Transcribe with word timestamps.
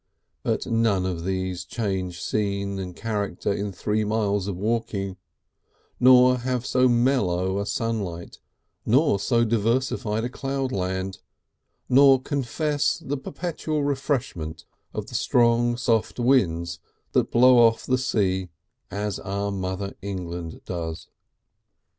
But 0.41 0.65
none 0.65 1.05
of 1.05 1.25
these 1.25 1.63
change 1.63 2.23
scene 2.23 2.79
and 2.79 2.95
character 2.95 3.53
in 3.53 3.71
three 3.71 4.03
miles 4.03 4.47
of 4.47 4.57
walking, 4.57 5.17
nor 5.99 6.39
have 6.39 6.65
so 6.65 6.87
mellow 6.89 7.59
a 7.59 7.67
sunlight 7.67 8.39
nor 8.83 9.19
so 9.19 9.45
diversified 9.45 10.23
a 10.23 10.27
cloudland, 10.29 11.19
nor 11.87 12.19
confess 12.19 12.97
the 12.97 13.15
perpetual 13.15 13.83
refreshment 13.83 14.65
of 14.91 15.05
the 15.05 15.13
strong 15.13 15.77
soft 15.77 16.19
winds 16.19 16.79
that 17.11 17.29
blow 17.29 17.57
from 17.57 17.75
off 17.75 17.85
the 17.85 17.99
sea 17.99 18.49
as 18.89 19.19
our 19.19 19.51
Mother 19.51 19.93
England 20.01 20.61
does. 20.65 21.09